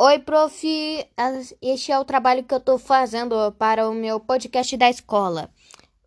Oi, 0.00 0.20
prof. 0.20 0.64
Este 1.60 1.90
é 1.90 1.98
o 1.98 2.04
trabalho 2.04 2.44
que 2.44 2.54
eu 2.54 2.60
tô 2.60 2.78
fazendo 2.78 3.50
para 3.58 3.88
o 3.90 3.92
meu 3.92 4.20
podcast 4.20 4.76
da 4.76 4.88
escola. 4.88 5.50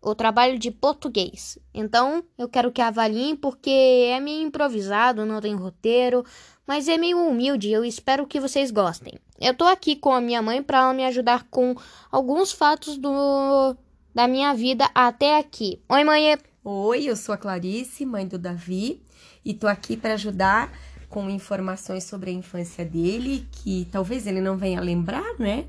O 0.00 0.14
trabalho 0.14 0.58
de 0.58 0.70
português. 0.70 1.58
Então, 1.74 2.24
eu 2.38 2.48
quero 2.48 2.72
que 2.72 2.80
avaliem 2.80 3.36
porque 3.36 4.08
é 4.08 4.18
meio 4.18 4.46
improvisado, 4.46 5.26
não 5.26 5.42
tem 5.42 5.54
roteiro, 5.54 6.24
mas 6.66 6.88
é 6.88 6.96
meio 6.96 7.18
humilde. 7.18 7.70
Eu 7.70 7.84
espero 7.84 8.26
que 8.26 8.40
vocês 8.40 8.70
gostem. 8.70 9.18
Eu 9.38 9.52
tô 9.52 9.64
aqui 9.64 9.94
com 9.94 10.14
a 10.14 10.22
minha 10.22 10.40
mãe 10.40 10.62
para 10.62 10.78
ela 10.78 10.94
me 10.94 11.04
ajudar 11.04 11.46
com 11.50 11.76
alguns 12.10 12.50
fatos 12.50 12.96
do 12.96 13.76
da 14.14 14.26
minha 14.26 14.54
vida 14.54 14.90
até 14.94 15.38
aqui. 15.38 15.82
Oi, 15.86 16.02
mãe. 16.02 16.38
Oi, 16.64 17.04
eu 17.04 17.14
sou 17.14 17.34
a 17.34 17.38
Clarice, 17.38 18.06
mãe 18.06 18.26
do 18.26 18.38
Davi, 18.38 19.02
e 19.44 19.52
tô 19.52 19.66
aqui 19.66 19.98
para 19.98 20.14
ajudar 20.14 20.72
com 21.12 21.28
informações 21.28 22.04
sobre 22.04 22.30
a 22.30 22.32
infância 22.32 22.86
dele, 22.86 23.46
que 23.52 23.86
talvez 23.92 24.26
ele 24.26 24.40
não 24.40 24.56
venha 24.56 24.80
lembrar, 24.80 25.38
né? 25.38 25.66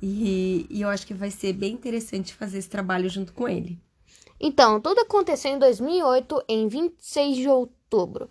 e, 0.00 0.66
e 0.70 0.80
eu 0.80 0.88
acho 0.88 1.04
que 1.04 1.12
vai 1.12 1.32
ser 1.32 1.52
bem 1.52 1.72
interessante 1.74 2.32
fazer 2.32 2.58
esse 2.58 2.70
trabalho 2.70 3.10
junto 3.10 3.32
com 3.32 3.48
ele. 3.48 3.76
Então, 4.40 4.80
tudo 4.80 5.00
aconteceu 5.00 5.50
em 5.50 5.58
2008, 5.58 6.44
em 6.48 6.68
26 6.68 7.36
de 7.36 7.48
outubro. 7.48 8.30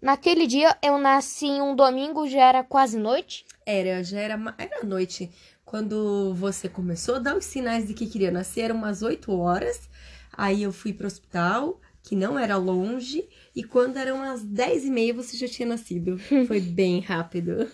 Naquele 0.00 0.46
dia 0.46 0.74
eu 0.82 0.96
nasci 0.96 1.46
em 1.46 1.60
um 1.60 1.76
domingo, 1.76 2.26
já 2.26 2.48
era 2.48 2.64
quase 2.64 2.98
noite? 2.98 3.44
Era, 3.66 4.02
já 4.02 4.18
era, 4.18 4.54
era 4.56 4.82
noite. 4.84 5.30
Quando 5.62 6.32
você 6.32 6.70
começou 6.70 7.16
a 7.16 7.18
dar 7.18 7.36
os 7.36 7.44
sinais 7.44 7.86
de 7.86 7.92
que 7.92 8.06
queria 8.06 8.30
nascer, 8.30 8.62
eram 8.62 8.76
umas 8.76 9.02
8 9.02 9.30
horas. 9.38 9.90
Aí 10.32 10.62
eu 10.62 10.72
fui 10.72 10.94
pro 10.94 11.06
hospital, 11.06 11.78
que 12.02 12.16
não 12.16 12.38
era 12.38 12.56
longe, 12.56 13.24
e 13.54 13.62
quando 13.62 13.96
eram 13.96 14.16
umas 14.16 14.42
10 14.42 14.86
e 14.86 14.90
meia 14.90 15.14
você 15.14 15.36
já 15.36 15.46
tinha 15.46 15.68
nascido. 15.68 16.18
Foi 16.46 16.60
bem 16.60 17.00
rápido. 17.00 17.68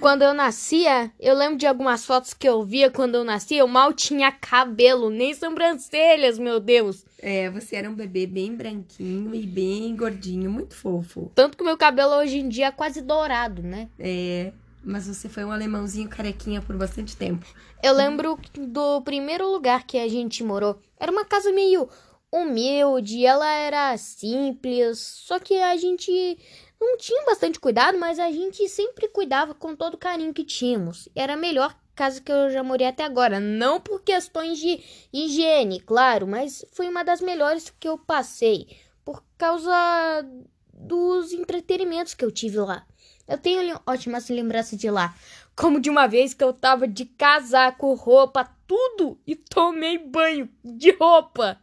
Quando 0.00 0.20
eu 0.20 0.34
nascia, 0.34 1.10
eu 1.18 1.34
lembro 1.34 1.56
de 1.56 1.66
algumas 1.66 2.04
fotos 2.04 2.34
que 2.34 2.46
eu 2.46 2.62
via 2.62 2.90
quando 2.90 3.14
eu 3.14 3.24
nascia, 3.24 3.60
eu 3.60 3.66
mal 3.66 3.94
tinha 3.94 4.30
cabelo, 4.30 5.08
nem 5.08 5.32
sobrancelhas, 5.32 6.38
meu 6.38 6.60
Deus. 6.60 7.06
É, 7.18 7.48
você 7.48 7.76
era 7.76 7.88
um 7.88 7.94
bebê 7.94 8.26
bem 8.26 8.54
branquinho 8.54 9.34
e 9.34 9.46
bem 9.46 9.96
gordinho, 9.96 10.50
muito 10.50 10.74
fofo. 10.74 11.32
Tanto 11.34 11.56
que 11.56 11.64
meu 11.64 11.76
cabelo 11.76 12.16
hoje 12.16 12.38
em 12.38 12.48
dia 12.48 12.66
é 12.66 12.70
quase 12.70 13.00
dourado, 13.00 13.62
né? 13.62 13.88
É, 13.98 14.52
mas 14.84 15.06
você 15.06 15.26
foi 15.26 15.44
um 15.44 15.50
alemãozinho 15.50 16.08
carequinha 16.08 16.60
por 16.60 16.76
bastante 16.76 17.16
tempo. 17.16 17.46
Eu 17.82 17.94
lembro 17.94 18.38
do 18.58 19.00
primeiro 19.00 19.50
lugar 19.50 19.84
que 19.84 19.98
a 19.98 20.08
gente 20.08 20.44
morou. 20.44 20.78
Era 21.00 21.10
uma 21.10 21.24
casa 21.24 21.50
meio 21.50 21.88
humilde, 22.32 23.24
ela 23.24 23.48
era 23.50 23.96
simples, 23.96 24.98
só 24.98 25.38
que 25.38 25.54
a 25.54 25.76
gente 25.76 26.38
não 26.80 26.96
tinha 26.96 27.24
bastante 27.24 27.58
cuidado, 27.58 27.98
mas 27.98 28.18
a 28.18 28.30
gente 28.30 28.68
sempre 28.68 29.08
cuidava 29.08 29.54
com 29.54 29.74
todo 29.74 29.94
o 29.94 29.98
carinho 29.98 30.34
que 30.34 30.44
tínhamos. 30.44 31.08
Era 31.14 31.34
a 31.34 31.36
melhor 31.36 31.76
casa 31.94 32.20
que 32.20 32.30
eu 32.30 32.48
já 32.50 32.62
morei 32.62 32.86
até 32.86 33.02
agora, 33.02 33.40
não 33.40 33.80
por 33.80 34.02
questões 34.02 34.58
de 34.58 34.80
higiene, 35.12 35.80
claro, 35.80 36.28
mas 36.28 36.64
foi 36.72 36.88
uma 36.88 37.02
das 37.02 37.20
melhores 37.20 37.74
que 37.80 37.88
eu 37.88 37.98
passei 37.98 38.68
por 39.04 39.24
causa 39.36 40.24
dos 40.72 41.32
entretenimentos 41.32 42.14
que 42.14 42.24
eu 42.24 42.30
tive 42.30 42.58
lá. 42.58 42.86
Eu 43.26 43.36
tenho 43.36 43.80
ótimas 43.84 44.28
lembranças 44.28 44.78
de 44.78 44.88
lá, 44.88 45.14
como 45.56 45.80
de 45.80 45.90
uma 45.90 46.06
vez 46.06 46.32
que 46.32 46.44
eu 46.44 46.52
tava 46.52 46.86
de 46.86 47.04
casaco, 47.04 47.92
roupa, 47.94 48.48
tudo 48.66 49.18
e 49.26 49.34
tomei 49.34 49.98
banho 49.98 50.48
de 50.64 50.92
roupa. 50.92 51.60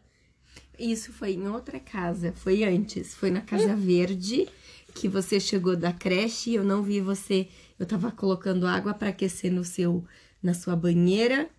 Isso 0.77 1.13
foi 1.13 1.33
em 1.33 1.47
outra 1.47 1.79
casa, 1.79 2.33
foi 2.35 2.63
antes, 2.63 3.15
foi 3.15 3.31
na 3.31 3.41
Casa 3.41 3.75
Verde 3.75 4.47
que 4.95 5.09
você 5.09 5.39
chegou 5.39 5.75
da 5.75 5.91
creche 5.91 6.51
e 6.51 6.55
eu 6.55 6.63
não 6.63 6.81
vi 6.81 7.01
você. 7.01 7.49
Eu 7.77 7.85
tava 7.85 8.11
colocando 8.11 8.65
água 8.65 8.93
para 8.93 9.09
aquecer 9.09 9.51
no 9.51 9.63
seu 9.63 10.03
na 10.41 10.53
sua 10.53 10.75
banheira 10.75 11.49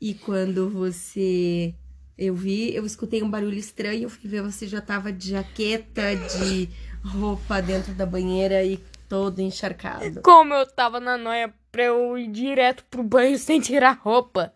e 0.00 0.14
quando 0.14 0.68
você 0.68 1.74
eu 2.16 2.34
vi, 2.34 2.72
eu 2.72 2.86
escutei 2.86 3.22
um 3.22 3.30
barulho 3.30 3.58
estranho, 3.58 4.04
eu 4.04 4.10
fui 4.10 4.30
ver 4.30 4.42
você 4.42 4.68
já 4.68 4.80
tava 4.80 5.12
de 5.12 5.30
jaqueta, 5.30 6.14
de 6.14 6.68
roupa 7.04 7.60
dentro 7.60 7.92
da 7.94 8.06
banheira 8.06 8.62
e 8.62 8.78
todo 9.08 9.40
encharcado. 9.40 10.22
Como 10.22 10.54
eu 10.54 10.64
tava 10.66 11.00
na 11.00 11.18
noia 11.18 11.52
pra 11.72 11.84
eu 11.84 12.16
ir 12.16 12.30
direto 12.30 12.84
pro 12.88 13.02
banho 13.02 13.36
sem 13.36 13.60
tirar 13.60 13.98
roupa 14.00 14.52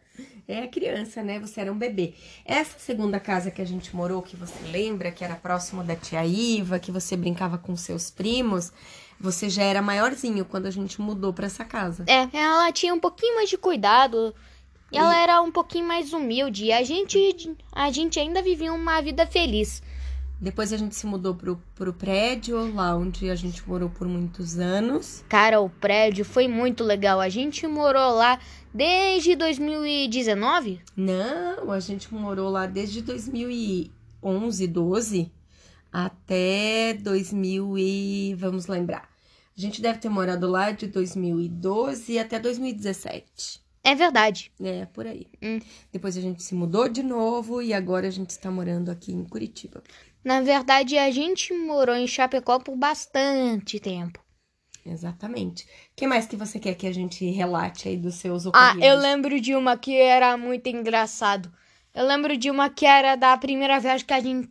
é 0.49 0.67
criança, 0.67 1.23
né? 1.23 1.39
Você 1.39 1.61
era 1.61 1.71
um 1.71 1.77
bebê. 1.77 2.15
Essa 2.43 2.79
segunda 2.79 3.21
casa 3.21 3.51
que 3.51 3.61
a 3.61 3.67
gente 3.67 3.95
morou, 3.95 4.23
que 4.23 4.35
você 4.35 4.59
lembra, 4.73 5.13
que 5.13 5.23
era 5.23 5.37
próximo 5.37 5.85
da 5.85 5.95
tia 5.95 6.25
Iva, 6.25 6.79
que 6.79 6.91
você 6.91 7.17
brincava 7.17 7.59
com 7.59 7.77
seus 7.77 8.11
primos, 8.11 8.73
você 9.21 9.51
já 9.51 9.63
era 9.63 9.83
maiorzinho 9.83 10.47
quando 10.47 10.65
a 10.65 10.71
gente 10.71 11.03
mudou 11.03 11.35
para 11.35 11.47
essa 11.47 11.67
casa. 11.67 12.05
É, 12.07 12.29
ela 12.35 12.73
tinha 12.73 12.95
um 12.95 13.01
pouquinho 13.01 13.35
mais 13.35 13.51
de 13.51 13.59
cuidado. 13.59 14.35
E 14.91 14.97
ela 14.97 15.21
era 15.21 15.43
um 15.43 15.53
pouquinho 15.53 15.87
mais 15.87 16.15
humilde. 16.15 16.65
E 16.65 16.73
a 16.73 16.83
gente, 16.83 17.55
a 17.71 17.91
gente 17.91 18.19
ainda 18.19 18.41
vivia 18.41 18.73
uma 18.73 19.03
vida 19.03 19.27
feliz. 19.27 19.83
Depois 20.41 20.73
a 20.73 20.77
gente 20.77 20.95
se 20.95 21.05
mudou 21.05 21.35
pro, 21.35 21.61
pro 21.75 21.93
prédio, 21.93 22.73
lá 22.73 22.97
onde 22.97 23.29
a 23.29 23.35
gente 23.35 23.69
morou 23.69 23.91
por 23.91 24.07
muitos 24.07 24.57
anos. 24.57 25.25
Cara, 25.29 25.61
o 25.61 25.69
prédio 25.69 26.25
foi 26.25 26.47
muito 26.47 26.85
legal. 26.85 27.21
A 27.21 27.29
gente 27.29 27.67
morou 27.67 28.15
lá 28.15 28.39
desde 28.79 29.35
2019? 29.35 30.81
Não, 30.97 31.73
a 31.73 31.81
gente 31.81 32.15
morou 32.15 32.49
lá 32.49 32.65
desde 32.65 33.03
2011, 33.03 34.67
12 34.69 35.33
até 35.93 36.95
2000 36.95 37.77
e 37.77 38.35
vamos 38.39 38.69
lembrar. 38.69 39.09
A 39.57 39.61
gente 39.61 39.83
deve 39.83 39.99
ter 39.99 40.09
morado 40.09 40.47
lá 40.47 40.71
de 40.71 40.87
2012 40.87 42.21
até 42.21 42.39
2017. 42.39 43.61
É 43.83 43.97
verdade. 43.97 44.53
É, 44.63 44.87
por 44.87 45.09
aí. 45.09 45.27
Hum. 45.43 45.59
Depois 45.93 46.17
a 46.17 46.21
gente 46.21 46.45
se 46.45 46.55
mudou 46.55 46.89
de 46.89 47.03
novo 47.03 47.61
e 47.61 47.75
agora 47.75 48.07
a 48.07 48.11
gente 48.11 48.31
está 48.31 48.49
morando 48.49 48.93
aqui 48.93 49.11
em 49.11 49.25
Curitiba. 49.25 49.83
Na 50.23 50.41
verdade, 50.41 50.97
a 50.97 51.11
gente 51.11 51.53
morou 51.53 51.97
em 51.97 52.07
Chapecó 52.07 52.61
por 52.61 52.77
bastante 52.77 53.81
tempo. 53.81 54.28
Exatamente. 54.91 55.65
O 55.65 55.67
que 55.97 56.07
mais 56.07 56.27
que 56.27 56.37
você 56.37 56.59
quer 56.59 56.75
que 56.75 56.87
a 56.87 56.93
gente 56.93 57.25
relate 57.31 57.89
aí 57.89 57.97
dos 57.97 58.15
seus 58.17 58.47
Ah, 58.47 58.49
ocorridos? 58.49 58.85
eu 58.85 58.97
lembro 58.99 59.41
de 59.41 59.55
uma 59.55 59.77
que 59.77 59.95
era 59.97 60.37
muito 60.37 60.67
engraçado. 60.69 61.53
Eu 61.95 62.07
lembro 62.07 62.37
de 62.37 62.51
uma 62.51 62.69
que 62.71 62.87
era 62.87 63.17
da 63.17 63.37
primeira 63.37 63.79
viagem 63.79 64.07
que 64.07 64.13
a 64.13 64.21
gente 64.21 64.49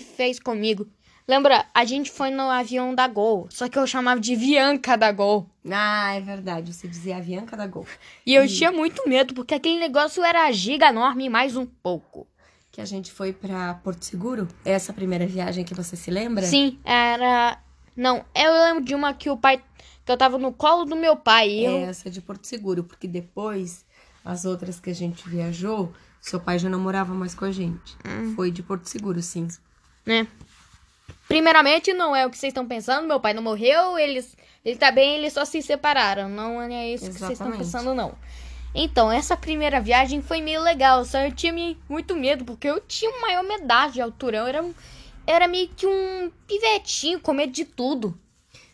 fez 0.00 0.38
comigo. 0.38 0.86
Lembra? 1.26 1.66
A 1.74 1.84
gente 1.84 2.10
foi 2.10 2.30
no 2.30 2.48
avião 2.48 2.94
da 2.94 3.06
Gol, 3.06 3.48
só 3.50 3.68
que 3.68 3.78
eu 3.78 3.86
chamava 3.86 4.18
de 4.18 4.34
Bianca 4.34 4.96
da 4.96 5.12
Gol. 5.12 5.48
Ah, 5.70 6.14
é 6.14 6.20
verdade. 6.22 6.72
Você 6.72 6.88
dizia 6.88 7.18
a 7.18 7.20
Bianca 7.20 7.54
da 7.54 7.66
Gol. 7.66 7.86
E 8.24 8.34
eu 8.34 8.48
tinha 8.48 8.72
muito 8.72 9.06
medo, 9.06 9.34
porque 9.34 9.54
aquele 9.54 9.78
negócio 9.78 10.24
era 10.24 10.50
giga 10.52 10.88
enorme 10.88 11.28
mais 11.28 11.54
um 11.54 11.66
pouco. 11.66 12.26
Que 12.72 12.80
a 12.80 12.84
gente 12.86 13.12
foi 13.12 13.32
pra 13.34 13.74
Porto 13.74 14.04
Seguro? 14.04 14.48
Essa 14.64 14.92
primeira 14.92 15.26
viagem 15.26 15.64
que 15.64 15.74
você 15.74 15.96
se 15.96 16.10
lembra? 16.10 16.44
Sim, 16.46 16.78
era. 16.82 17.58
Não, 17.98 18.24
eu 18.32 18.52
lembro 18.52 18.84
de 18.84 18.94
uma 18.94 19.12
que 19.12 19.28
o 19.28 19.36
pai. 19.36 19.60
que 20.06 20.12
eu 20.12 20.16
tava 20.16 20.38
no 20.38 20.52
colo 20.52 20.84
do 20.84 20.94
meu 20.94 21.16
pai. 21.16 21.50
E 21.50 21.64
eu... 21.64 21.78
Essa 21.78 22.08
de 22.08 22.20
Porto 22.20 22.46
Seguro, 22.46 22.84
porque 22.84 23.08
depois, 23.08 23.84
as 24.24 24.44
outras 24.44 24.78
que 24.78 24.88
a 24.88 24.94
gente 24.94 25.28
viajou, 25.28 25.92
seu 26.20 26.38
pai 26.38 26.60
já 26.60 26.68
não 26.68 26.78
morava 26.78 27.12
mais 27.12 27.34
com 27.34 27.44
a 27.44 27.50
gente. 27.50 27.96
Foi 28.36 28.52
de 28.52 28.62
Porto 28.62 28.86
Seguro, 28.86 29.20
sim. 29.20 29.48
né? 30.06 30.28
Primeiramente, 31.26 31.92
não 31.92 32.14
é 32.14 32.24
o 32.24 32.30
que 32.30 32.38
vocês 32.38 32.52
estão 32.52 32.64
pensando. 32.64 33.08
Meu 33.08 33.18
pai 33.18 33.34
não 33.34 33.42
morreu, 33.42 33.98
eles, 33.98 34.36
ele 34.64 34.76
tá 34.76 34.92
bem, 34.92 35.16
eles 35.16 35.32
só 35.32 35.44
se 35.44 35.60
separaram. 35.60 36.28
Não 36.28 36.62
é 36.62 36.88
isso 36.90 37.06
que 37.06 37.18
vocês 37.18 37.32
estão 37.32 37.48
Exatamente. 37.48 37.58
pensando, 37.58 37.94
não. 37.94 38.14
Então, 38.72 39.10
essa 39.10 39.36
primeira 39.36 39.80
viagem 39.80 40.22
foi 40.22 40.40
meio 40.40 40.62
legal, 40.62 41.04
só 41.04 41.18
eu 41.18 41.32
tinha 41.32 41.52
muito 41.88 42.14
medo, 42.14 42.44
porque 42.44 42.68
eu 42.68 42.80
tinha 42.80 43.10
uma 43.10 43.22
maior 43.22 43.42
medagem 43.42 43.94
de 43.94 44.00
altura. 44.00 44.38
Eu 44.38 44.46
era, 44.46 44.64
era 45.28 45.46
meio 45.46 45.68
que 45.68 45.86
um 45.86 46.30
pivetinho, 46.46 47.20
com 47.20 47.34
medo 47.34 47.52
de 47.52 47.64
tudo. 47.66 48.18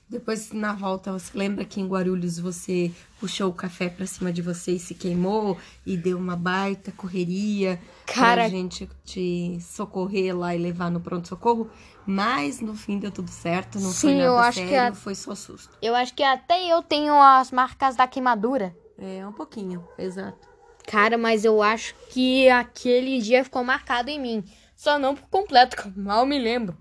Depois, 0.09 0.53
na 0.53 0.72
volta, 0.72 1.10
você 1.12 1.37
lembra 1.37 1.65
que 1.65 1.81
em 1.81 1.88
Guarulhos 1.88 2.38
você 2.38 2.92
puxou 3.19 3.51
o 3.51 3.54
café 3.54 3.89
pra 3.89 4.06
cima 4.06 4.33
de 4.33 4.41
você 4.42 4.72
e 4.72 4.78
se 4.78 4.95
queimou 4.95 5.59
e 5.84 5.97
deu 5.97 6.16
uma 6.18 6.36
baita 6.36 6.92
correria 6.92 7.80
Cara- 8.06 8.42
pra 8.42 8.48
gente 8.51 8.89
te 9.04 9.59
socorrer 9.60 10.36
lá 10.36 10.54
e 10.54 10.59
levar 10.59 10.91
no 10.91 11.01
pronto-socorro? 11.01 11.68
Mas 12.06 12.60
no 12.60 12.74
fim 12.77 12.98
deu 12.98 13.10
tudo 13.10 13.30
certo, 13.30 13.80
não 13.80 13.91
foi 13.91 14.10
Sim, 14.10 14.16
nada 14.18 14.24
eu 14.28 14.39
acho 14.39 14.60
que 14.60 14.68
sério, 14.68 14.92
a- 14.92 14.95
foi 14.95 15.15
só 15.15 15.34
susto. 15.34 15.77
Eu 15.83 15.97
acho 15.97 16.15
que 16.15 16.22
até 16.22 16.68
eu 16.72 16.83
tenho 16.83 17.15
as 17.21 17.50
marcas 17.50 17.97
da 17.97 18.07
queimadura. 18.07 18.77
É, 18.97 19.27
um 19.27 19.33
pouquinho, 19.33 19.83
exato. 19.98 20.39
Cara, 20.86 21.16
mas 21.16 21.45
eu 21.47 21.62
acho 21.62 21.95
que 22.10 22.48
aquele 22.50 23.21
dia 23.21 23.42
ficou 23.42 23.65
marcado 23.65 24.10
em 24.10 24.21
mim. 24.21 24.45
Só 24.74 24.98
não 24.98 25.15
por 25.15 25.28
completo, 25.28 25.76
que 25.80 25.86
eu 25.88 25.92
mal 25.97 26.24
me 26.26 26.38
lembro. 26.38 26.76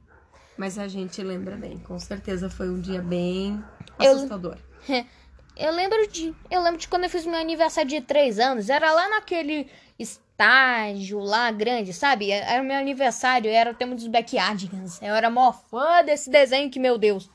Mas 0.58 0.78
a 0.78 0.88
gente 0.88 1.22
lembra 1.24 1.56
bem, 1.56 1.80
com 1.80 1.98
certeza 1.98 2.50
foi 2.50 2.70
um 2.70 2.80
dia 2.80 3.02
bem 3.02 3.64
Eu- 4.00 4.12
assustador. 4.16 4.58
Eu 5.56 5.72
lembro 5.72 6.08
de. 6.08 6.34
Eu 6.50 6.64
lembro 6.64 6.80
de 6.80 6.88
quando 6.88 7.04
eu 7.04 7.10
fiz 7.12 7.28
meu 7.28 7.36
aniversário 7.40 7.88
de 7.88 8.02
três 8.02 8.40
anos. 8.40 8.72
Era 8.72 8.92
lá 8.92 9.08
naquele 9.08 9.70
estágio 10.00 11.20
lá 11.20 11.52
grande, 11.52 11.94
sabe? 11.94 12.32
Era 12.32 12.60
o 12.60 12.66
meu 12.66 12.76
aniversário, 12.76 13.52
era 13.52 13.70
o 13.70 13.76
tema 13.76 13.94
dos 13.94 14.08
Backyardigans. 14.08 15.00
Eu 15.00 15.14
era 15.14 15.30
mó 15.30 15.54
fã 15.54 16.04
desse 16.04 16.32
desenho 16.32 16.72
que, 16.72 16.80
meu 16.80 16.98
Deus. 16.98 17.30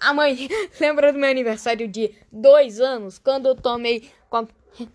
A 0.00 0.12
mãe, 0.12 0.48
lembra 0.80 1.12
do 1.12 1.18
meu 1.20 1.30
aniversário 1.30 1.86
de 1.86 2.12
dois 2.32 2.80
anos? 2.80 3.18
Quando 3.20 3.46
eu 3.46 3.54
tomei 3.54 4.10
com 4.28 4.38
a 4.38 4.46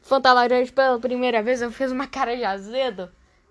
Fanta 0.02 0.34
laranja 0.34 0.72
pela 0.74 1.00
primeira 1.00 1.42
vez, 1.42 1.62
eu 1.62 1.72
fiz 1.72 1.92
uma 1.94 2.08
cara 2.08 2.36
de 2.36 2.44
azedo. 2.44 3.10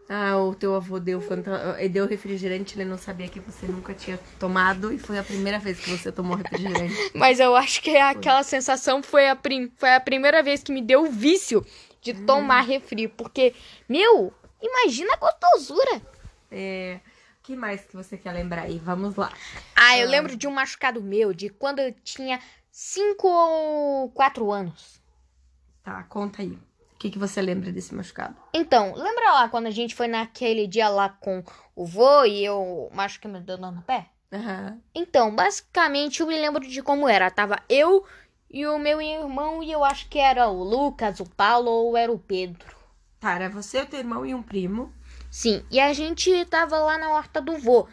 Ah, 0.08 0.36
o 0.36 0.54
teu 0.54 0.74
avô 0.74 0.98
deu, 0.98 1.20
fanta... 1.20 1.76
deu 1.88 2.06
refrigerante, 2.06 2.76
ele 2.76 2.88
não 2.88 2.98
sabia 2.98 3.28
que 3.28 3.40
você 3.40 3.66
nunca 3.66 3.94
tinha 3.94 4.18
tomado 4.38 4.92
e 4.92 4.98
foi 4.98 5.18
a 5.18 5.22
primeira 5.22 5.58
vez 5.58 5.80
que 5.80 5.90
você 5.90 6.10
tomou 6.10 6.36
refrigerante. 6.36 6.94
Mas 7.14 7.40
eu 7.40 7.54
acho 7.56 7.80
que 7.80 7.96
aquela 7.96 8.42
sensação 8.42 9.02
foi 9.02 9.28
a, 9.28 9.36
prim... 9.36 9.72
foi 9.76 9.94
a 9.94 10.00
primeira 10.00 10.42
vez 10.42 10.62
que 10.62 10.72
me 10.72 10.82
deu 10.82 11.04
o 11.04 11.10
vício 11.10 11.64
de 12.00 12.12
tomar 12.12 12.62
refri. 12.62 13.08
Porque, 13.08 13.54
meu, 13.88 14.32
imagina 14.60 15.14
a 15.14 15.16
gostosura. 15.16 16.02
É. 16.50 17.00
O 17.40 17.44
que 17.44 17.56
mais 17.56 17.84
que 17.84 17.96
você 17.96 18.16
quer 18.16 18.32
lembrar 18.32 18.62
aí? 18.62 18.78
Vamos 18.78 19.16
lá. 19.16 19.32
Ah, 19.74 19.98
eu 19.98 20.06
ah. 20.06 20.10
lembro 20.10 20.36
de 20.36 20.46
um 20.46 20.52
machucado 20.52 21.00
meu, 21.00 21.32
de 21.32 21.48
quando 21.48 21.78
eu 21.78 21.92
tinha 22.04 22.38
5 22.70 23.26
ou 23.26 24.10
4 24.10 24.52
anos. 24.52 25.00
Tá, 25.82 26.02
conta 26.04 26.42
aí 26.42 26.58
que, 27.02 27.10
que 27.10 27.18
você 27.18 27.42
lembra 27.42 27.72
desse 27.72 27.92
machucado? 27.92 28.36
Então, 28.54 28.94
lembra 28.94 29.32
lá 29.32 29.48
quando 29.48 29.66
a 29.66 29.72
gente 29.72 29.92
foi 29.92 30.06
naquele 30.06 30.68
dia 30.68 30.88
lá 30.88 31.08
com 31.08 31.42
o 31.74 31.84
vô 31.84 32.24
e 32.24 32.44
eu 32.44 32.88
machuquei 32.94 33.28
meu 33.28 33.40
dedo 33.40 33.72
no 33.72 33.82
pé? 33.82 34.06
Uhum. 34.30 34.80
Então, 34.94 35.34
basicamente, 35.34 36.20
eu 36.20 36.28
me 36.28 36.38
lembro 36.38 36.60
de 36.60 36.80
como 36.80 37.08
era. 37.08 37.28
Tava 37.28 37.60
eu 37.68 38.04
e 38.48 38.64
o 38.68 38.78
meu 38.78 39.02
irmão, 39.02 39.64
e 39.64 39.72
eu 39.72 39.82
acho 39.82 40.08
que 40.08 40.18
era 40.20 40.48
o 40.48 40.62
Lucas, 40.62 41.18
o 41.18 41.28
Paulo 41.28 41.70
ou 41.70 41.96
era 41.96 42.12
o 42.12 42.18
Pedro. 42.20 42.76
Tá, 43.18 43.34
era 43.34 43.48
você, 43.48 43.80
o 43.82 43.86
teu 43.86 43.98
irmão 43.98 44.24
e 44.24 44.32
um 44.32 44.42
primo. 44.42 44.92
Sim, 45.28 45.64
e 45.72 45.80
a 45.80 45.92
gente 45.92 46.44
tava 46.44 46.78
lá 46.78 46.96
na 46.98 47.10
horta 47.10 47.40
do 47.40 47.58
vô. 47.58 47.88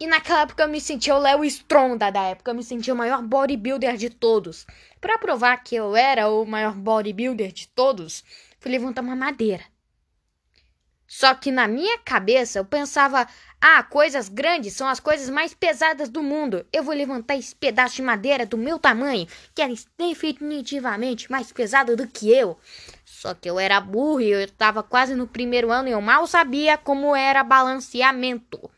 E 0.00 0.06
naquela 0.06 0.42
época 0.42 0.62
eu 0.62 0.68
me 0.68 0.80
sentia 0.80 1.14
o 1.14 1.18
Léo 1.18 1.44
Stronda 1.44 2.10
da 2.10 2.22
época, 2.22 2.50
eu 2.50 2.54
me 2.54 2.62
sentia 2.62 2.94
o 2.94 2.96
maior 2.96 3.22
bodybuilder 3.22 3.96
de 3.96 4.10
todos. 4.10 4.66
Para 5.00 5.18
provar 5.18 5.56
que 5.58 5.74
eu 5.74 5.94
era 5.94 6.28
o 6.28 6.44
maior 6.44 6.74
bodybuilder 6.74 7.52
de 7.52 7.68
todos, 7.68 8.24
fui 8.58 8.70
levantar 8.70 9.02
uma 9.02 9.16
madeira. 9.16 9.64
Só 11.08 11.34
que 11.34 11.50
na 11.50 11.66
minha 11.66 11.98
cabeça 12.00 12.58
eu 12.58 12.64
pensava: 12.66 13.26
ah, 13.58 13.82
coisas 13.82 14.28
grandes 14.28 14.74
são 14.74 14.86
as 14.86 15.00
coisas 15.00 15.30
mais 15.30 15.54
pesadas 15.54 16.10
do 16.10 16.22
mundo. 16.22 16.66
Eu 16.70 16.82
vou 16.82 16.94
levantar 16.94 17.36
esse 17.36 17.54
pedaço 17.54 17.96
de 17.96 18.02
madeira 18.02 18.44
do 18.44 18.58
meu 18.58 18.78
tamanho, 18.78 19.26
que 19.54 19.62
era 19.62 19.72
definitivamente 19.96 21.30
mais 21.30 21.50
pesado 21.50 21.96
do 21.96 22.06
que 22.06 22.30
eu. 22.30 22.58
Só 23.06 23.32
que 23.32 23.48
eu 23.48 23.58
era 23.58 23.80
burro 23.80 24.20
e 24.20 24.30
eu 24.30 24.40
estava 24.40 24.82
quase 24.82 25.14
no 25.14 25.26
primeiro 25.26 25.72
ano 25.72 25.88
e 25.88 25.92
eu 25.92 26.00
mal 26.00 26.26
sabia 26.26 26.76
como 26.76 27.16
era 27.16 27.42
balanceamento. 27.42 28.70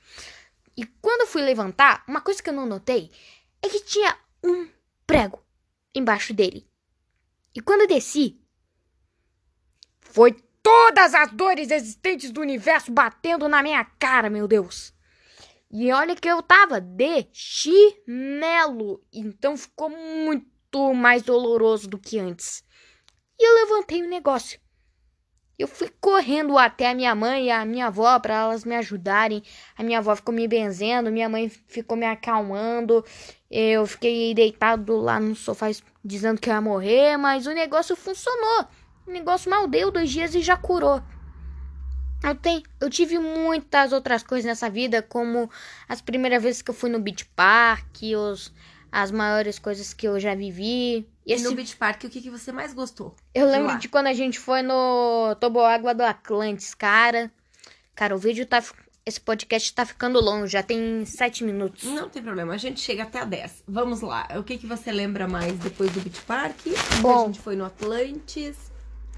E 0.76 0.86
quando 1.02 1.26
fui 1.26 1.42
levantar, 1.42 2.04
uma 2.06 2.20
coisa 2.20 2.40
que 2.40 2.48
eu 2.48 2.54
não 2.54 2.64
notei 2.64 3.10
é 3.60 3.68
que 3.68 3.80
tinha 3.80 4.16
um 4.42 4.68
prego 5.04 5.42
embaixo 5.94 6.32
dele. 6.32 6.66
E 7.54 7.60
quando 7.60 7.82
eu 7.82 7.88
desci, 7.88 8.39
foi 10.12 10.36
todas 10.62 11.14
as 11.14 11.30
dores 11.32 11.70
existentes 11.70 12.30
do 12.30 12.40
universo 12.40 12.92
batendo 12.92 13.48
na 13.48 13.62
minha 13.62 13.84
cara, 13.84 14.28
meu 14.28 14.46
Deus. 14.46 14.92
E 15.70 15.92
olha 15.92 16.16
que 16.16 16.28
eu 16.28 16.42
tava 16.42 16.80
de 16.80 17.26
chinelo, 17.32 19.00
então 19.12 19.56
ficou 19.56 19.88
muito 19.88 20.92
mais 20.94 21.22
doloroso 21.22 21.88
do 21.88 21.98
que 21.98 22.18
antes. 22.18 22.64
E 23.38 23.48
eu 23.48 23.54
levantei 23.54 24.02
o 24.02 24.08
negócio. 24.08 24.60
Eu 25.56 25.68
fui 25.68 25.90
correndo 26.00 26.56
até 26.56 26.88
a 26.88 26.94
minha 26.94 27.14
mãe 27.14 27.46
e 27.46 27.50
a 27.50 27.64
minha 27.66 27.86
avó 27.88 28.18
para 28.18 28.34
elas 28.34 28.64
me 28.64 28.74
ajudarem. 28.74 29.42
A 29.76 29.82
minha 29.82 29.98
avó 29.98 30.16
ficou 30.16 30.34
me 30.34 30.48
benzendo, 30.48 31.12
minha 31.12 31.28
mãe 31.28 31.48
ficou 31.48 31.96
me 31.96 32.06
acalmando. 32.06 33.04
Eu 33.50 33.86
fiquei 33.86 34.32
deitado 34.34 34.96
lá 34.96 35.20
no 35.20 35.36
sofá 35.36 35.66
dizendo 36.02 36.40
que 36.40 36.48
eu 36.48 36.54
ia 36.54 36.60
morrer, 36.62 37.16
mas 37.18 37.46
o 37.46 37.52
negócio 37.52 37.94
funcionou. 37.94 38.66
O 39.10 39.12
negócio 39.12 39.50
mal 39.50 39.66
deu 39.66 39.90
dois 39.90 40.08
dias 40.08 40.36
e 40.36 40.40
já 40.40 40.56
curou. 40.56 41.02
Eu, 42.22 42.34
tenho, 42.36 42.62
eu 42.80 42.88
tive 42.88 43.18
muitas 43.18 43.92
outras 43.92 44.22
coisas 44.22 44.44
nessa 44.44 44.70
vida, 44.70 45.02
como 45.02 45.50
as 45.88 46.00
primeiras 46.00 46.40
vezes 46.40 46.62
que 46.62 46.70
eu 46.70 46.74
fui 46.74 46.88
no 46.88 47.00
Beach 47.00 47.24
Park, 47.34 48.02
os, 48.16 48.54
as 48.92 49.10
maiores 49.10 49.58
coisas 49.58 49.92
que 49.92 50.06
eu 50.06 50.20
já 50.20 50.36
vivi. 50.36 51.08
E 51.26 51.32
esse... 51.32 51.42
no 51.42 51.56
Beach 51.56 51.74
Park, 51.74 52.04
o 52.04 52.08
que, 52.08 52.20
que 52.20 52.30
você 52.30 52.52
mais 52.52 52.72
gostou? 52.72 53.16
Eu 53.34 53.50
lembro 53.50 53.76
de 53.80 53.88
quando 53.88 54.06
a 54.06 54.12
gente 54.12 54.38
foi 54.38 54.62
no 54.62 55.34
Toboágua 55.40 55.92
do 55.92 56.04
Atlantis, 56.04 56.72
cara. 56.72 57.32
Cara, 57.96 58.14
o 58.14 58.18
vídeo 58.18 58.46
tá. 58.46 58.62
Esse 59.04 59.20
podcast 59.20 59.74
tá 59.74 59.84
ficando 59.84 60.20
longo, 60.20 60.46
já 60.46 60.62
tem 60.62 61.04
sete 61.04 61.42
minutos. 61.42 61.82
Não 61.82 62.08
tem 62.08 62.22
problema, 62.22 62.54
a 62.54 62.58
gente 62.58 62.78
chega 62.78 63.02
até 63.02 63.18
a 63.18 63.24
10. 63.24 63.64
Vamos 63.66 64.02
lá. 64.02 64.28
O 64.38 64.44
que, 64.44 64.56
que 64.56 64.68
você 64.68 64.92
lembra 64.92 65.26
mais 65.26 65.58
depois 65.58 65.90
do 65.90 66.00
Beach 66.00 66.20
Park? 66.20 66.56
Bom, 67.00 67.24
a 67.24 67.26
gente 67.26 67.40
foi 67.40 67.56
no 67.56 67.64
Atlantis. 67.64 68.69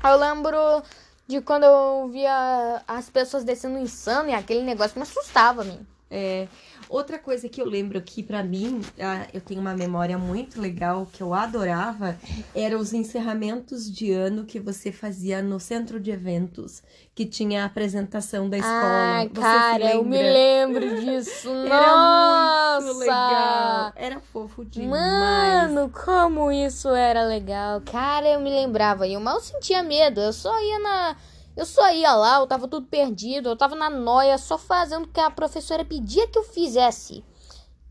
Eu 0.05 0.17
lembro 0.17 0.83
de 1.29 1.41
quando 1.41 1.65
eu 1.65 2.09
via 2.09 2.83
as 2.89 3.09
pessoas 3.09 3.45
descendo 3.45 3.79
insano 3.79 4.31
e 4.31 4.35
aquele 4.35 4.63
negócio 4.63 4.99
me 4.99 5.03
assustava, 5.03 5.63
mim. 5.63 5.87
É, 6.15 6.47
outra 6.91 7.19
coisa 7.19 7.49
que 7.49 7.59
eu 7.59 7.65
lembro 7.65 7.97
aqui 7.97 8.23
para 8.23 8.43
mim, 8.43 8.83
ah, 9.01 9.27
eu 9.33 9.41
tenho 9.41 9.63
uma 9.63 9.73
memória 9.73 10.19
muito 10.19 10.61
legal 10.61 11.09
que 11.11 11.23
eu 11.23 11.33
adorava, 11.33 12.19
eram 12.55 12.79
os 12.79 12.93
encerramentos 12.93 13.91
de 13.91 14.13
ano 14.13 14.45
que 14.45 14.61
você 14.61 14.93
fazia 14.93 15.41
no 15.41 15.59
centro 15.59 15.99
de 15.99 16.11
eventos, 16.11 16.83
que 17.15 17.25
tinha 17.25 17.63
a 17.63 17.65
apresentação 17.65 18.51
da 18.51 18.59
escola. 18.59 19.15
Ai, 19.15 19.29
você 19.29 19.41
cara, 19.41 19.95
eu 19.95 20.05
me 20.05 20.23
lembro 20.23 21.01
disso. 21.01 21.49
Nossa! 21.49 22.53
Era 22.77 22.81
muito 22.83 22.99
legal. 22.99 23.93
Era 23.97 24.21
fofo 24.21 24.65
demais. 24.67 25.73
Mano, 25.73 25.91
como 25.91 26.53
isso 26.53 26.89
era 26.89 27.25
legal. 27.25 27.81
Cara, 27.81 28.29
eu 28.29 28.41
me 28.41 28.51
lembrava 28.51 29.07
e 29.07 29.15
eu 29.15 29.21
mal 29.21 29.41
sentia 29.41 29.83
medo. 29.83 30.21
Eu 30.21 30.33
só 30.33 30.53
ia 30.61 30.79
na 30.79 31.17
eu 31.57 31.67
só 31.67 31.93
ia 31.93 32.15
lá, 32.15 32.39
eu 32.39 32.47
tava 32.47 32.67
tudo 32.67 32.87
perdido, 32.87 33.49
eu 33.49 33.57
tava 33.57 33.75
na 33.75 33.91
noia, 33.91 34.39
só 34.39 34.57
fazendo 34.57 35.05
o 35.05 35.09
que 35.09 35.21
a 35.21 35.31
professora 35.31 35.85
pedia 35.85 36.27
que 36.29 36.39
eu 36.39 36.45
fizesse. 36.45 37.25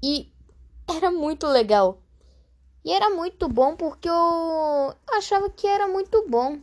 E 0.02 0.32
era 0.90 1.12
muito 1.12 1.46
legal. 1.48 2.00
E 2.84 2.92
era 2.92 3.10
muito 3.12 3.48
bom 3.48 3.76
porque 3.76 4.10
eu 4.10 4.96
achava 5.14 5.50
que 5.50 5.68
era 5.68 5.88
muito 5.88 6.28
bom. 6.28 6.60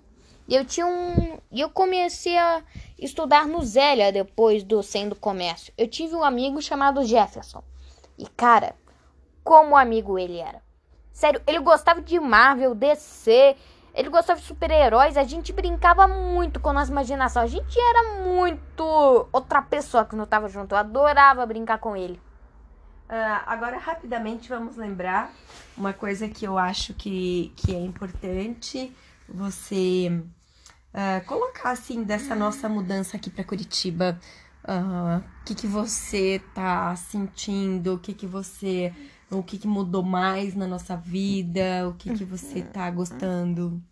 Eu 0.48 0.64
tinha 0.64 0.86
um. 0.86 1.38
Eu 1.52 1.70
comecei 1.70 2.36
a 2.36 2.64
estudar 2.98 3.46
no 3.46 3.62
Zélia 3.62 4.10
depois 4.10 4.64
do 4.64 4.82
Sendo 4.82 5.14
Comércio. 5.14 5.72
Eu 5.76 5.86
tive 5.86 6.16
um 6.16 6.24
amigo 6.24 6.60
chamado 6.60 7.04
Jefferson. 7.04 7.62
E 8.18 8.26
cara, 8.26 8.74
como 9.44 9.76
amigo 9.76 10.18
ele 10.18 10.38
era. 10.38 10.60
Sério, 11.12 11.42
ele 11.46 11.60
gostava 11.60 12.00
de 12.00 12.18
Marvel, 12.18 12.74
DC 12.74 13.56
ele 13.94 14.08
gostava 14.08 14.38
de 14.38 14.46
super-heróis, 14.46 15.16
a 15.16 15.24
gente 15.24 15.52
brincava 15.52 16.06
muito 16.06 16.60
com 16.60 16.70
a 16.70 16.72
nossa 16.72 16.90
imaginação. 16.90 17.42
A 17.42 17.46
gente 17.46 17.78
era 17.78 18.22
muito 18.22 19.28
outra 19.32 19.60
pessoa 19.62 20.04
quando 20.04 20.20
eu 20.20 20.26
tava 20.26 20.48
junto. 20.48 20.72
Eu 20.72 20.78
adorava 20.78 21.44
brincar 21.46 21.78
com 21.78 21.96
ele. 21.96 22.20
Uh, 23.08 23.42
agora, 23.46 23.78
rapidamente, 23.78 24.48
vamos 24.50 24.76
lembrar 24.76 25.32
uma 25.76 25.94
coisa 25.94 26.28
que 26.28 26.44
eu 26.44 26.58
acho 26.58 26.92
que, 26.92 27.52
que 27.56 27.74
é 27.74 27.80
importante 27.80 28.94
você 29.26 30.22
uh, 30.92 31.24
colocar, 31.26 31.70
assim, 31.70 32.02
dessa 32.02 32.34
nossa 32.34 32.68
mudança 32.68 33.16
aqui 33.16 33.30
para 33.30 33.44
Curitiba. 33.44 34.20
Ah, 34.62 35.22
o 35.22 35.26
uh, 35.26 35.44
que, 35.46 35.54
que 35.54 35.66
você 35.66 36.42
tá 36.54 36.94
sentindo? 36.96 37.94
O 37.94 37.98
que, 37.98 38.12
que 38.12 38.26
você 38.26 38.92
o 39.30 39.42
que, 39.42 39.58
que 39.58 39.66
mudou 39.66 40.02
mais 40.02 40.54
na 40.54 40.66
nossa 40.66 40.96
vida, 40.96 41.88
o 41.88 41.94
que, 41.94 42.14
que 42.14 42.24
você 42.24 42.62
tá 42.62 42.90
gostando. 42.90 43.82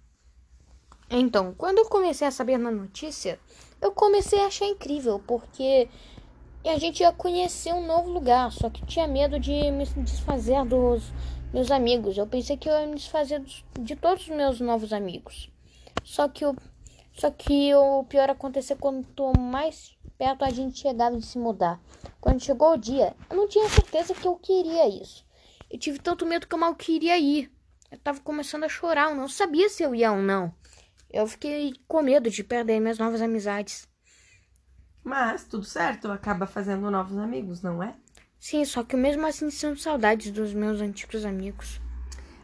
Então, 1.10 1.54
quando 1.56 1.78
eu 1.78 1.86
comecei 1.86 2.26
a 2.26 2.30
saber 2.30 2.58
na 2.58 2.70
notícia, 2.70 3.38
eu 3.80 3.92
comecei 3.92 4.40
a 4.40 4.46
achar 4.46 4.66
incrível, 4.66 5.22
porque 5.26 5.88
a 6.64 6.78
gente 6.78 7.00
ia 7.00 7.12
conhecer 7.12 7.72
um 7.72 7.86
novo 7.86 8.10
lugar, 8.10 8.50
só 8.50 8.68
que 8.70 8.84
tinha 8.86 9.06
medo 9.06 9.38
de 9.38 9.70
me 9.70 9.84
desfazer 9.84 10.64
dos 10.64 11.12
meus 11.52 11.70
amigos. 11.70 12.16
Eu 12.16 12.26
pensei 12.26 12.56
que 12.56 12.68
eu 12.68 12.72
ia 12.72 12.86
me 12.86 12.96
desfazer 12.96 13.42
de 13.78 13.94
todos 13.94 14.22
os 14.22 14.34
meus 14.34 14.60
novos 14.60 14.92
amigos. 14.92 15.50
Só 16.02 16.28
que 16.28 16.44
o, 16.44 16.56
só 17.12 17.30
que 17.30 17.74
o 17.74 18.04
pior 18.04 18.30
aconteceu 18.30 18.76
quanto 18.76 19.32
mais 19.38 19.96
perto 20.18 20.44
a 20.44 20.50
gente 20.50 20.78
chegava 20.78 21.16
de 21.16 21.26
se 21.26 21.38
mudar. 21.38 21.80
Quando 22.20 22.42
chegou 22.42 22.72
o 22.72 22.78
dia, 22.78 23.14
eu 23.30 23.36
não 23.36 23.46
tinha 23.46 23.68
certeza 23.68 24.14
que 24.14 24.26
eu 24.26 24.36
queria 24.36 24.88
isso. 24.88 25.25
Eu 25.70 25.78
tive 25.78 25.98
tanto 25.98 26.24
medo 26.24 26.46
que 26.46 26.54
eu 26.54 26.58
mal 26.58 26.74
queria 26.74 27.18
ir. 27.18 27.50
Eu 27.90 27.98
tava 27.98 28.20
começando 28.20 28.64
a 28.64 28.68
chorar, 28.68 29.10
eu 29.10 29.16
não 29.16 29.28
sabia 29.28 29.68
se 29.68 29.82
eu 29.82 29.94
ia 29.94 30.12
ou 30.12 30.22
não. 30.22 30.54
Eu 31.10 31.26
fiquei 31.26 31.74
com 31.86 32.02
medo 32.02 32.30
de 32.30 32.42
perder 32.44 32.80
minhas 32.80 32.98
novas 32.98 33.20
amizades. 33.20 33.88
Mas 35.02 35.44
tudo 35.44 35.64
certo, 35.64 36.10
acaba 36.10 36.46
fazendo 36.46 36.90
novos 36.90 37.16
amigos, 37.16 37.62
não 37.62 37.82
é? 37.82 37.94
Sim, 38.38 38.64
só 38.64 38.82
que 38.82 38.96
mesmo 38.96 39.26
assim 39.26 39.50
sinto 39.50 39.80
saudades 39.80 40.30
dos 40.30 40.52
meus 40.52 40.80
antigos 40.80 41.24
amigos. 41.24 41.80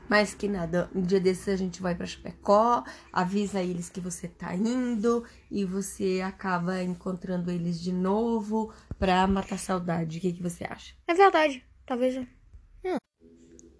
Mas 0.08 0.34
que 0.34 0.48
nada, 0.48 0.90
um 0.94 1.02
dia 1.02 1.20
desses 1.20 1.48
a 1.48 1.56
gente 1.56 1.80
vai 1.80 1.94
para 1.94 2.06
Chapecó, 2.06 2.84
avisa 3.12 3.62
eles 3.62 3.88
que 3.88 4.00
você 4.00 4.28
tá 4.28 4.54
indo 4.54 5.24
e 5.50 5.64
você 5.64 6.20
acaba 6.24 6.82
encontrando 6.82 7.50
eles 7.50 7.80
de 7.80 7.92
novo 7.92 8.72
pra 8.98 9.26
matar 9.26 9.58
saudade. 9.58 10.18
O 10.18 10.20
que, 10.20 10.32
que 10.32 10.42
você 10.42 10.64
acha? 10.64 10.94
É 11.06 11.14
verdade, 11.14 11.64
talvez 11.86 12.16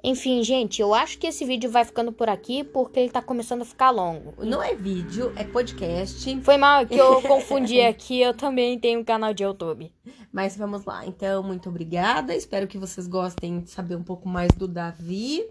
Enfim, 0.05 0.43
gente, 0.43 0.83
eu 0.83 0.93
acho 0.93 1.17
que 1.19 1.29
esse 1.29 1.45
vídeo 1.45 1.71
vai 1.71 1.85
ficando 1.85 2.13
por 2.13 2.29
aqui 2.29 2.65
porque 2.65 2.99
ele 2.99 3.11
tá 3.11 3.23
começando 3.23 3.63
a 3.63 3.65
ficar 3.65 3.91
longo. 3.91 4.35
Não 4.45 4.61
é 4.61 4.75
vídeo, 4.75 5.33
é 5.37 5.45
podcast. 5.45 6.41
Foi 6.41 6.57
mal 6.57 6.85
que 6.87 6.97
eu 6.97 7.23
confundi 7.23 7.81
aqui, 7.81 8.21
eu 8.21 8.35
também 8.35 8.79
tenho 8.79 9.01
um 9.01 9.05
canal 9.05 9.33
de 9.33 9.45
YouTube. 9.45 9.93
Mas 10.33 10.57
vamos 10.57 10.85
lá. 10.85 11.07
Então, 11.07 11.43
muito 11.43 11.69
obrigada. 11.69 12.35
Espero 12.35 12.67
que 12.67 12.79
vocês 12.79 13.07
gostem 13.07 13.61
de 13.61 13.71
saber 13.71 13.95
um 13.95 14.03
pouco 14.03 14.29
mais 14.29 14.51
do 14.53 14.67
Davi. 14.67 15.47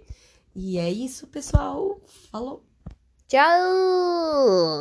E 0.54 0.78
é 0.78 0.92
isso, 0.92 1.28
pessoal. 1.28 2.02
Falou! 2.30 2.64
Tchau! 3.28 4.80